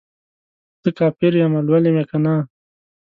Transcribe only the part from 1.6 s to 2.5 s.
لولی مې کنه